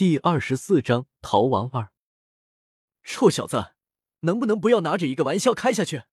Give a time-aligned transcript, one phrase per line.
[0.00, 1.92] 第二十四章逃亡二。
[3.02, 3.74] 臭小子，
[4.20, 6.04] 能不能不要拿着一个玩笑开下去？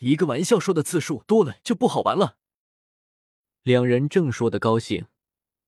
[0.00, 2.36] 一个玩笑说的次数多了就不好玩了。
[3.62, 5.06] 两人正说的高兴，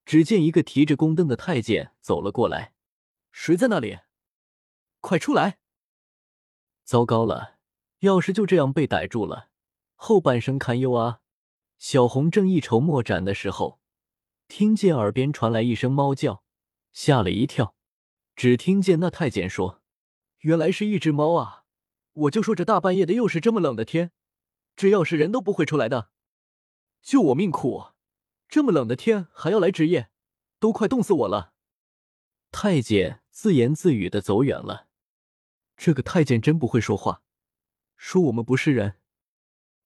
[0.04, 2.74] 只见一个提着宫灯的太监走了过来。
[3.32, 4.00] 谁在那里？
[5.00, 5.60] 快出来！
[6.82, 7.56] 糟糕了，
[8.00, 9.48] 要是就这样被逮住了，
[9.94, 11.22] 后半生堪忧啊！
[11.78, 13.80] 小红正一筹莫展的时候，
[14.46, 16.43] 听见耳边传来一声猫叫。
[16.94, 17.74] 吓了一跳，
[18.36, 19.82] 只听见那太监说
[20.42, 21.64] ：“原来是一只猫啊！
[22.12, 24.12] 我就说这大半夜的，又是这么冷的天，
[24.76, 26.10] 这要是人都不会出来的。
[27.02, 27.88] 就我命苦，
[28.48, 30.08] 这么冷的天还要来值夜，
[30.60, 31.52] 都快冻死我了。”
[32.52, 34.86] 太监自言自语的走远了。
[35.76, 37.22] 这个太监真不会说话，
[37.96, 39.00] 说我们不是人。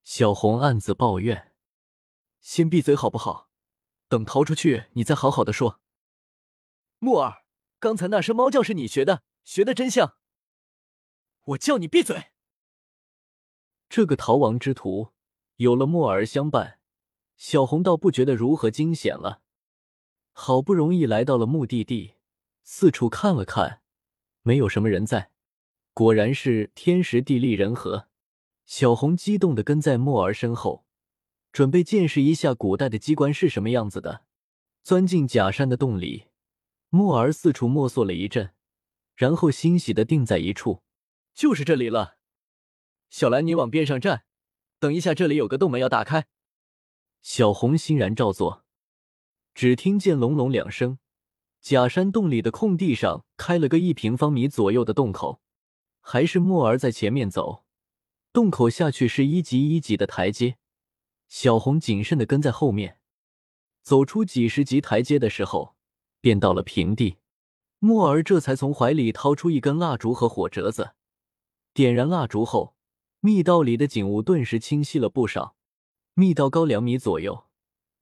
[0.04, 1.54] 小红暗自抱怨
[2.40, 3.48] ：“先闭嘴好不好？
[4.09, 5.80] 等逃出去，你再好好的说。”
[7.01, 7.45] 木耳，
[7.79, 10.16] 刚才那声猫叫是你学的，学的真像。
[11.45, 12.32] 我叫你闭嘴！
[13.88, 15.13] 这个逃亡之徒
[15.57, 16.80] 有了木耳相伴，
[17.37, 19.43] 小红倒不觉得如何惊险了。
[20.32, 22.15] 好不容易来到了目的地，
[22.65, 23.80] 四处看了看，
[24.43, 25.30] 没有什么人在，
[25.95, 28.09] 果然是天时地利人和。
[28.66, 30.85] 小红激动的跟在木耳身后，
[31.52, 34.24] 准备见识一下古代的机关是什么样子的。
[34.83, 36.27] 钻进假山的洞里。
[36.90, 38.54] 木儿四处摸索了一阵，
[39.14, 40.82] 然后欣喜的定在一处，
[41.34, 42.16] 就是这里了。
[43.10, 44.24] 小兰，你往边上站，
[44.78, 46.26] 等一下，这里有个洞门要打开。
[47.20, 48.64] 小红欣然照做。
[49.54, 50.98] 只听见隆隆两声，
[51.60, 55.42] 假山洞里的空地上开了个一平方米左右的洞口，
[56.00, 57.64] 还是木儿在前面走。
[58.32, 60.59] 洞口下去是一级一级的台阶，
[61.28, 63.00] 小红谨慎的跟在后面。
[63.82, 65.78] 走出几十级台阶的时候。
[66.21, 67.19] 便到了平地，
[67.78, 70.94] 木儿这才从怀里掏出一根蜡烛和火折子，
[71.72, 72.75] 点燃蜡烛后，
[73.21, 75.57] 密道里的景物顿时清晰了不少。
[76.15, 77.47] 密道高两米左右，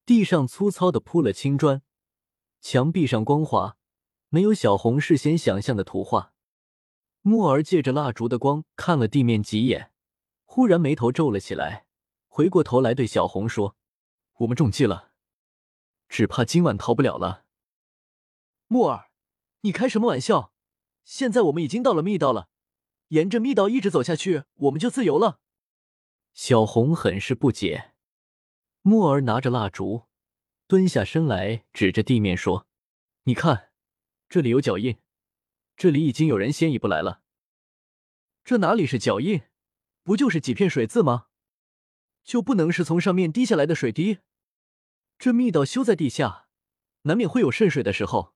[0.07, 1.83] 地上粗糙的铺了青砖，
[2.63, 3.77] 墙壁上光滑，
[4.31, 6.33] 没有小红事先想象的图画。
[7.21, 9.91] 木儿借着蜡烛的光看了地面几眼，
[10.45, 11.87] 忽然眉头皱了起来，
[12.29, 13.77] 回过头来对小红说
[14.39, 15.11] ：“我们中计了，
[16.09, 17.45] 只怕今晚逃不了了。”
[18.69, 19.11] 木耳，
[19.61, 20.53] 你开什么玩笑？
[21.05, 22.49] 现在我们已经到了密道了，
[23.09, 25.41] 沿着密道一直走下去，我们就自由了。
[26.35, 27.93] 小红很是不解。
[28.83, 30.07] 木耳拿着蜡烛，
[30.67, 32.67] 蹲下身来，指着地面说
[33.25, 33.71] ：“你看，
[34.29, 34.99] 这里有脚印，
[35.77, 37.23] 这里已经有人先一步来了。
[38.45, 39.43] 这哪里是脚印？
[40.03, 41.29] 不就是几片水渍吗？
[42.25, 44.19] 就不能是从上面滴下来的水滴？
[45.19, 46.49] 这密道修在地下，
[47.03, 48.35] 难免会有渗水的时候。”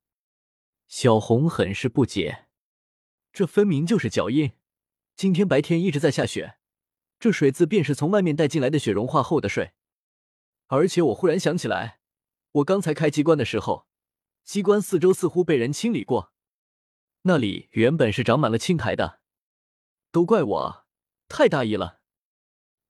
[0.91, 2.47] 小红很是不解，
[3.33, 4.55] 这分明就是脚印。
[5.15, 6.59] 今天白天一直在下雪，
[7.21, 9.71] 这水渍便是从外面带进来的雪融化后的水。
[10.67, 12.01] 而且我忽然想起来，
[12.51, 13.87] 我刚才开机关的时候，
[14.43, 16.33] 机关四周似乎被人清理过，
[17.23, 19.21] 那里原本是长满了青苔的。
[20.11, 20.87] 都怪我
[21.29, 22.01] 太大意了。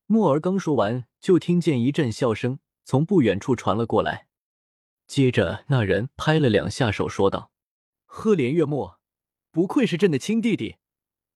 [0.07, 4.29] 木儿刚说完，就听见一阵笑声从不远处传了过来，
[5.07, 7.53] 接着那人拍了两下手，说道。
[8.13, 8.99] 赫连月末，
[9.53, 10.79] 不愧是朕的亲弟弟，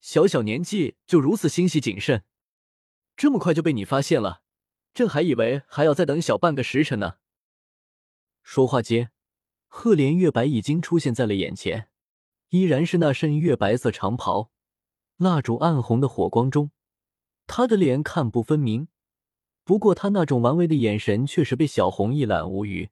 [0.00, 2.24] 小小年纪就如此心细谨慎，
[3.16, 4.42] 这么快就被你发现了，
[4.92, 7.18] 朕还以为还要再等小半个时辰呢。
[8.42, 9.12] 说话间，
[9.68, 11.88] 赫连月白已经出现在了眼前，
[12.48, 14.50] 依然是那身月白色长袍，
[15.16, 16.72] 蜡烛暗红的火光中，
[17.46, 18.88] 他的脸看不分明，
[19.62, 22.90] 不过他那种玩味的眼神却是被小红一览无余。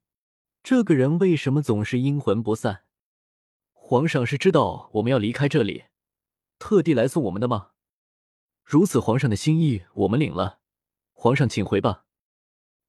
[0.63, 2.85] 这个人为什么总是阴魂不散？
[3.93, 5.85] 皇上是知道我们要离开这里，
[6.59, 7.73] 特地来送我们的吗？
[8.65, 10.61] 如此皇上的心意，我们领了。
[11.13, 12.07] 皇上，请回吧。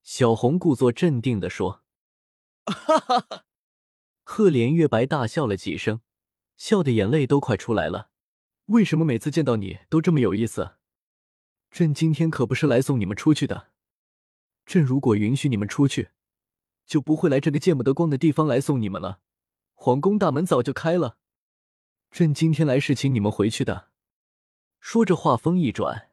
[0.02, 1.84] 小红故作镇定的说。
[2.66, 3.44] 哈哈哈！
[4.24, 6.00] 赫连月白大笑了几声，
[6.56, 8.10] 笑的眼泪都快出来了。
[8.68, 10.76] 为什么每次见到你都这么有意思？
[11.70, 13.72] 朕今天可不是来送你们出去的。
[14.66, 16.12] 朕如果允许你们出去，
[16.86, 19.20] 就不会来这个见不得光的地方来送你们了。
[19.84, 21.18] 皇宫大门早就开了，
[22.10, 23.90] 朕今天来是请你们回去的。
[24.80, 26.10] 说着，话锋一转，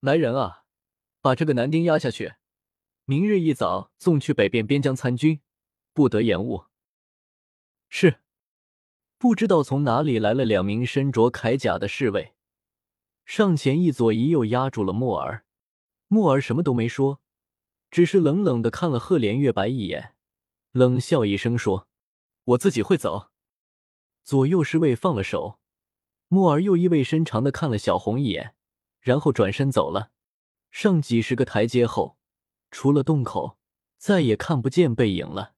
[0.00, 0.64] 来人啊，
[1.20, 2.34] 把这个男丁押下去，
[3.04, 5.40] 明日一早送去北边边疆参军，
[5.92, 6.64] 不得延误。
[7.88, 8.18] 是。
[9.18, 12.34] 不知道从哪里来了两名身着铠甲的侍卫，
[13.24, 15.44] 上前一左一右压住了木儿。
[16.08, 17.20] 木儿什么都没说，
[17.88, 20.16] 只是冷冷的看了贺连月白一眼，
[20.72, 21.86] 冷笑一声说。
[22.44, 23.30] 我自己会走。
[24.24, 25.58] 左右侍卫放了手，
[26.28, 28.54] 莫儿又意味深长的看了小红一眼，
[29.00, 30.10] 然后转身走了。
[30.70, 32.16] 上几十个台阶后，
[32.70, 33.58] 除了洞口，
[33.98, 35.54] 再也看不见背影了。